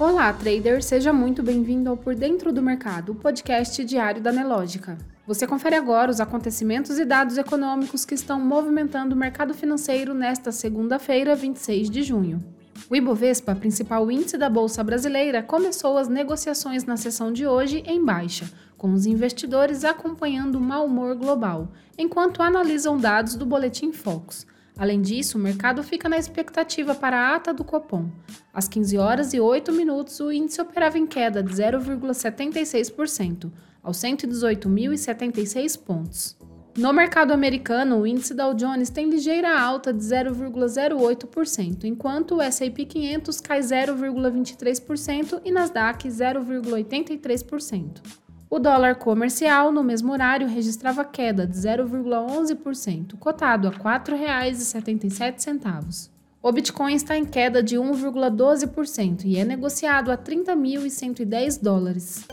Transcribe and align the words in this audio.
Olá, 0.00 0.32
trader! 0.32 0.82
Seja 0.82 1.12
muito 1.12 1.42
bem-vindo 1.42 1.90
ao 1.90 1.94
Por 1.94 2.14
Dentro 2.14 2.54
do 2.54 2.62
Mercado, 2.62 3.12
o 3.12 3.14
podcast 3.14 3.84
diário 3.84 4.22
da 4.22 4.32
Nelógica. 4.32 4.96
Você 5.26 5.46
confere 5.46 5.76
agora 5.76 6.10
os 6.10 6.22
acontecimentos 6.22 6.98
e 6.98 7.04
dados 7.04 7.36
econômicos 7.36 8.06
que 8.06 8.14
estão 8.14 8.40
movimentando 8.40 9.14
o 9.14 9.18
mercado 9.18 9.52
financeiro 9.52 10.14
nesta 10.14 10.50
segunda-feira, 10.52 11.36
26 11.36 11.90
de 11.90 12.02
junho. 12.02 12.42
O 12.88 12.96
Ibovespa, 12.96 13.54
principal 13.54 14.10
índice 14.10 14.38
da 14.38 14.48
Bolsa 14.48 14.82
Brasileira, 14.82 15.42
começou 15.42 15.98
as 15.98 16.08
negociações 16.08 16.86
na 16.86 16.96
sessão 16.96 17.30
de 17.30 17.46
hoje 17.46 17.82
em 17.84 18.02
baixa, 18.02 18.50
com 18.78 18.94
os 18.94 19.04
investidores 19.04 19.84
acompanhando 19.84 20.54
o 20.54 20.62
mau 20.62 20.86
humor 20.86 21.14
global, 21.14 21.68
enquanto 21.98 22.42
analisam 22.42 22.96
dados 22.96 23.34
do 23.34 23.44
Boletim 23.44 23.92
Focus. 23.92 24.46
Além 24.76 25.00
disso, 25.02 25.36
o 25.36 25.40
mercado 25.40 25.82
fica 25.82 26.08
na 26.08 26.18
expectativa 26.18 26.94
para 26.94 27.16
a 27.18 27.36
ata 27.36 27.52
do 27.52 27.64
Copom. 27.64 28.10
Às 28.52 28.66
15 28.68 28.98
horas 28.98 29.34
e 29.34 29.40
8 29.40 29.72
minutos, 29.72 30.18
o 30.20 30.32
índice 30.32 30.60
operava 30.60 30.98
em 30.98 31.06
queda 31.06 31.42
de 31.42 31.52
0,76%, 31.52 33.50
aos 33.82 33.98
118.076 33.98 35.78
pontos. 35.78 36.36
No 36.78 36.92
mercado 36.92 37.32
americano, 37.32 37.98
o 38.00 38.06
índice 38.06 38.32
Dow 38.32 38.54
Jones 38.54 38.90
tem 38.90 39.10
ligeira 39.10 39.60
alta 39.60 39.92
de 39.92 40.02
0,08%, 40.02 41.84
enquanto 41.84 42.36
o 42.36 42.40
S&P 42.40 42.84
500 42.84 43.40
cai 43.40 43.60
0,23% 43.60 45.40
e 45.44 45.50
Nasdaq 45.50 46.08
0,83%. 46.08 48.00
O 48.50 48.58
dólar 48.58 48.96
comercial, 48.96 49.70
no 49.70 49.84
mesmo 49.84 50.12
horário, 50.12 50.48
registrava 50.48 51.04
queda 51.04 51.46
de 51.46 51.56
0,11%, 51.56 53.16
cotado 53.16 53.68
a 53.68 53.70
R$ 53.70 53.78
4,77. 53.78 56.10
O 56.42 56.50
Bitcoin 56.50 56.94
está 56.94 57.16
em 57.16 57.24
queda 57.24 57.62
de 57.62 57.76
1,12% 57.76 59.24
e 59.24 59.36
é 59.36 59.44
negociado 59.44 60.10
a 60.10 60.18
30.110 60.18 61.62
dólares. 61.62 62.26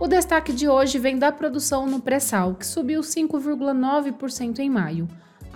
O 0.00 0.06
destaque 0.06 0.54
de 0.54 0.66
hoje 0.66 0.98
vem 0.98 1.18
da 1.18 1.30
produção 1.30 1.86
no 1.86 2.00
pré-sal, 2.00 2.54
que 2.54 2.66
subiu 2.66 3.02
5,9% 3.02 4.60
em 4.60 4.70
maio. 4.70 5.06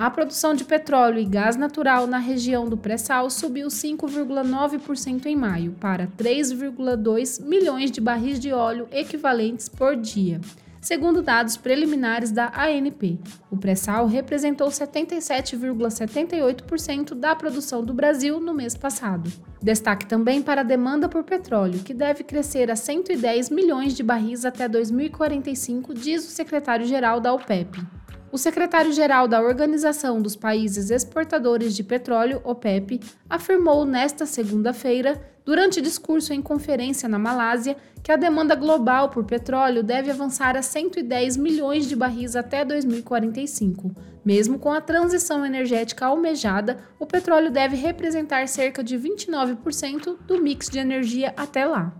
A 0.00 0.08
produção 0.08 0.54
de 0.54 0.64
petróleo 0.64 1.18
e 1.18 1.26
gás 1.26 1.56
natural 1.56 2.06
na 2.06 2.16
região 2.16 2.66
do 2.66 2.74
pré-sal 2.74 3.28
subiu 3.28 3.68
5,9% 3.68 5.26
em 5.26 5.36
maio, 5.36 5.76
para 5.78 6.06
3,2 6.06 7.44
milhões 7.44 7.90
de 7.90 8.00
barris 8.00 8.40
de 8.40 8.50
óleo 8.50 8.88
equivalentes 8.90 9.68
por 9.68 9.94
dia. 9.94 10.40
Segundo 10.80 11.20
dados 11.20 11.58
preliminares 11.58 12.32
da 12.32 12.46
ANP, 12.46 13.18
o 13.50 13.58
pré-sal 13.58 14.06
representou 14.06 14.68
77,78% 14.68 17.12
da 17.12 17.36
produção 17.36 17.84
do 17.84 17.92
Brasil 17.92 18.40
no 18.40 18.54
mês 18.54 18.74
passado. 18.74 19.30
Destaque 19.62 20.06
também 20.06 20.40
para 20.40 20.62
a 20.62 20.64
demanda 20.64 21.10
por 21.10 21.24
petróleo, 21.24 21.80
que 21.80 21.92
deve 21.92 22.24
crescer 22.24 22.70
a 22.70 22.76
110 22.76 23.50
milhões 23.50 23.94
de 23.94 24.02
barris 24.02 24.46
até 24.46 24.66
2045, 24.66 25.92
diz 25.92 26.26
o 26.26 26.30
secretário-geral 26.30 27.20
da 27.20 27.34
OPEP. 27.34 27.99
O 28.32 28.38
secretário-geral 28.38 29.26
da 29.26 29.42
Organização 29.42 30.22
dos 30.22 30.36
Países 30.36 30.90
Exportadores 30.90 31.74
de 31.74 31.82
Petróleo, 31.82 32.40
OPEP, 32.44 33.00
afirmou 33.28 33.84
nesta 33.84 34.24
segunda-feira, 34.24 35.20
durante 35.44 35.80
discurso 35.80 36.32
em 36.32 36.40
conferência 36.40 37.08
na 37.08 37.18
Malásia, 37.18 37.76
que 38.04 38.12
a 38.12 38.16
demanda 38.16 38.54
global 38.54 39.08
por 39.08 39.24
petróleo 39.24 39.82
deve 39.82 40.12
avançar 40.12 40.56
a 40.56 40.62
110 40.62 41.36
milhões 41.36 41.88
de 41.88 41.96
barris 41.96 42.36
até 42.36 42.64
2045. 42.64 43.90
Mesmo 44.24 44.60
com 44.60 44.70
a 44.70 44.80
transição 44.80 45.44
energética 45.44 46.06
almejada, 46.06 46.78
o 47.00 47.06
petróleo 47.06 47.50
deve 47.50 47.74
representar 47.74 48.46
cerca 48.46 48.84
de 48.84 48.96
29% 48.96 50.18
do 50.24 50.40
mix 50.40 50.68
de 50.68 50.78
energia 50.78 51.34
até 51.36 51.66
lá. 51.66 51.92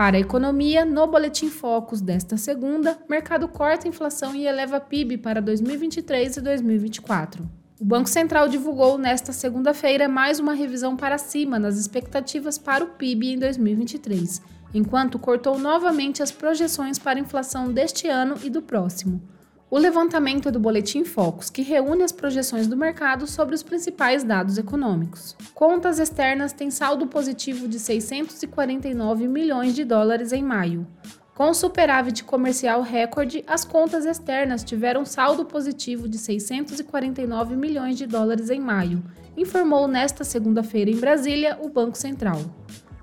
Para 0.00 0.16
a 0.16 0.20
economia, 0.20 0.82
no 0.82 1.06
Boletim 1.06 1.50
Focus 1.50 2.00
desta 2.00 2.38
segunda, 2.38 2.98
mercado 3.06 3.46
corta 3.46 3.86
inflação 3.86 4.34
e 4.34 4.46
eleva 4.46 4.80
PIB 4.80 5.18
para 5.18 5.42
2023 5.42 6.38
e 6.38 6.40
2024. 6.40 7.46
O 7.78 7.84
Banco 7.84 8.08
Central 8.08 8.48
divulgou 8.48 8.96
nesta 8.96 9.30
segunda-feira 9.30 10.08
mais 10.08 10.38
uma 10.38 10.54
revisão 10.54 10.96
para 10.96 11.18
cima 11.18 11.58
nas 11.58 11.76
expectativas 11.76 12.56
para 12.56 12.82
o 12.82 12.86
PIB 12.86 13.34
em 13.34 13.38
2023, 13.38 14.40
enquanto 14.72 15.18
cortou 15.18 15.58
novamente 15.58 16.22
as 16.22 16.32
projeções 16.32 16.98
para 16.98 17.20
inflação 17.20 17.70
deste 17.70 18.08
ano 18.08 18.36
e 18.42 18.48
do 18.48 18.62
próximo. 18.62 19.20
O 19.70 19.78
levantamento 19.78 20.48
é 20.48 20.50
do 20.50 20.58
Boletim 20.58 21.04
Focus, 21.04 21.48
que 21.48 21.62
reúne 21.62 22.02
as 22.02 22.10
projeções 22.10 22.66
do 22.66 22.76
mercado 22.76 23.24
sobre 23.24 23.54
os 23.54 23.62
principais 23.62 24.24
dados 24.24 24.58
econômicos. 24.58 25.36
Contas 25.54 26.00
externas 26.00 26.52
têm 26.52 26.72
saldo 26.72 27.06
positivo 27.06 27.68
de 27.68 27.78
649 27.78 29.28
milhões 29.28 29.72
de 29.72 29.84
dólares 29.84 30.32
em 30.32 30.42
maio. 30.42 30.88
Com 31.36 31.54
superávit 31.54 32.24
comercial 32.24 32.82
recorde, 32.82 33.44
as 33.46 33.64
contas 33.64 34.04
externas 34.04 34.64
tiveram 34.64 35.04
saldo 35.04 35.44
positivo 35.44 36.08
de 36.08 36.18
649 36.18 37.54
milhões 37.54 37.96
de 37.96 38.06
dólares 38.06 38.50
em 38.50 38.60
maio, 38.60 39.00
informou 39.36 39.86
nesta 39.86 40.24
segunda-feira 40.24 40.90
em 40.90 40.98
Brasília 40.98 41.56
o 41.62 41.68
Banco 41.68 41.96
Central. 41.96 42.40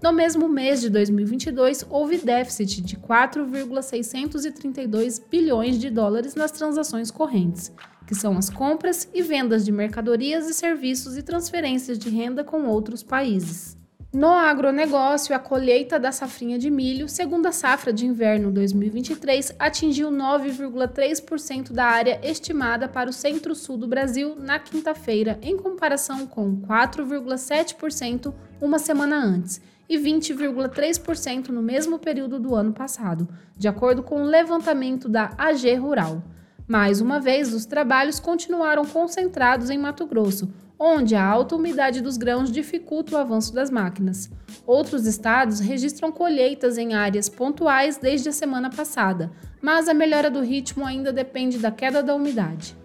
No 0.02 0.14
mesmo 0.14 0.48
mês 0.48 0.80
de 0.80 0.90
2022, 0.92 1.84
houve 1.90 2.20
déficit 2.20 2.82
de 2.82 2.96
4,632 2.98 5.18
bilhões 5.18 5.80
de 5.80 5.90
dólares 5.90 6.36
nas 6.36 6.52
transações 6.52 7.10
correntes, 7.10 7.72
que 8.06 8.14
são 8.14 8.38
as 8.38 8.48
compras 8.48 9.10
e 9.12 9.24
vendas 9.24 9.66
de 9.66 9.72
mercadorias 9.72 10.48
e 10.48 10.54
serviços 10.54 11.18
e 11.18 11.24
transferências 11.24 11.98
de 11.98 12.10
renda 12.10 12.44
com 12.44 12.68
outros 12.68 13.02
países. 13.02 13.76
No 14.14 14.30
agronegócio, 14.30 15.36
a 15.36 15.40
colheita 15.40 16.00
da 16.00 16.12
safrinha 16.12 16.60
de 16.60 16.70
milho, 16.70 17.10
segundo 17.10 17.48
a 17.48 17.52
safra 17.52 17.92
de 17.92 18.06
inverno 18.06 18.52
2023, 18.52 19.56
atingiu 19.58 20.12
9,3% 20.12 21.72
da 21.72 21.86
área 21.86 22.20
estimada 22.24 22.88
para 22.88 23.10
o 23.10 23.14
centro-sul 23.14 23.78
do 23.78 23.88
Brasil 23.88 24.36
na 24.36 24.60
quinta-feira, 24.60 25.40
em 25.42 25.58
comparação 25.58 26.28
com 26.28 26.56
4,7% 26.62 28.32
uma 28.62 28.78
semana 28.78 29.18
antes 29.18 29.60
e 29.90 29.98
20,3% 29.98 31.50
no 31.50 31.62
mesmo 31.62 31.98
período 32.00 32.40
do 32.40 32.56
ano 32.56 32.74
passado, 32.74 33.28
de 33.58 33.68
acordo 33.68 34.04
com 34.04 34.22
o 34.22 34.26
levantamento 34.26 35.08
da 35.08 35.32
AG 35.38 35.76
Rural. 35.76 36.22
Mais 36.68 37.00
uma 37.00 37.20
vez, 37.20 37.54
os 37.54 37.66
trabalhos 37.66 38.20
continuaram 38.20 38.84
concentrados 38.86 39.70
em 39.70 39.78
Mato 39.78 40.06
Grosso, 40.06 40.52
onde 40.78 41.16
a 41.16 41.26
alta 41.26 41.56
umidade 41.56 42.02
dos 42.02 42.18
grãos 42.18 42.52
dificulta 42.52 43.16
o 43.16 43.18
avanço 43.18 43.54
das 43.54 43.72
máquinas. 43.72 44.30
Outros 44.66 45.06
estados 45.06 45.60
registram 45.60 46.12
colheitas 46.12 46.78
em 46.78 46.94
áreas 46.94 47.30
pontuais 47.30 47.98
desde 47.98 48.30
a 48.30 48.34
semana 48.34 48.70
passada, 48.70 49.32
mas 49.62 49.88
a 49.88 49.94
melhora 49.94 50.30
do 50.30 50.42
ritmo 50.42 50.86
ainda 50.86 51.12
depende 51.12 51.58
da 51.58 51.72
queda 51.72 52.04
da 52.04 52.14
umidade. 52.14 52.76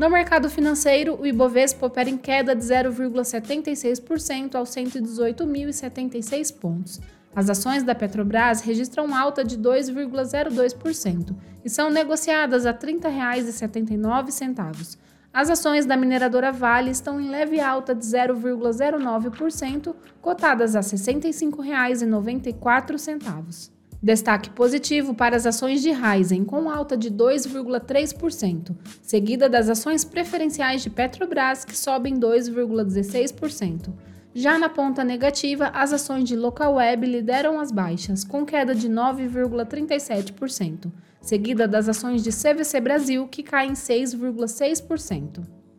No 0.00 0.08
mercado 0.08 0.48
financeiro, 0.48 1.20
o 1.20 1.26
Ibovespa 1.26 1.84
opera 1.84 2.08
em 2.08 2.16
queda 2.16 2.56
de 2.56 2.64
0,76% 2.64 4.54
aos 4.54 4.70
118.076 4.70 6.58
pontos. 6.58 6.98
As 7.36 7.50
ações 7.50 7.82
da 7.82 7.94
Petrobras 7.94 8.62
registram 8.62 9.14
alta 9.14 9.44
de 9.44 9.58
2,02% 9.58 11.36
e 11.62 11.68
são 11.68 11.90
negociadas 11.90 12.64
a 12.64 12.70
R$ 12.70 12.78
30,79. 12.78 14.96
As 15.34 15.50
ações 15.50 15.84
da 15.84 15.98
mineradora 15.98 16.50
Vale 16.50 16.90
estão 16.90 17.20
em 17.20 17.28
leve 17.28 17.60
alta 17.60 17.94
de 17.94 18.06
0,09%, 18.06 19.94
cotadas 20.22 20.74
a 20.74 20.80
R$ 20.80 20.86
65,94. 20.86 23.70
Destaque 24.02 24.48
positivo 24.50 25.12
para 25.12 25.36
as 25.36 25.44
ações 25.44 25.82
de 25.82 25.90
Raizen, 25.90 26.42
com 26.42 26.70
alta 26.70 26.96
de 26.96 27.10
2,3%, 27.10 28.74
seguida 29.02 29.46
das 29.46 29.68
ações 29.68 30.04
preferenciais 30.04 30.82
de 30.82 30.88
Petrobras, 30.88 31.66
que 31.66 31.76
sobem 31.76 32.18
2,16%. 32.18 33.92
Já 34.32 34.58
na 34.58 34.70
ponta 34.70 35.04
negativa, 35.04 35.66
as 35.74 35.92
ações 35.92 36.24
de 36.24 36.34
Localweb 36.34 37.04
lideram 37.04 37.60
as 37.60 37.70
baixas, 37.70 38.24
com 38.24 38.46
queda 38.46 38.74
de 38.74 38.88
9,37%, 38.88 40.90
seguida 41.20 41.68
das 41.68 41.86
ações 41.86 42.22
de 42.22 42.30
CVC 42.30 42.80
Brasil, 42.80 43.28
que 43.28 43.42
caem 43.42 43.72
6,6%. 43.72 45.59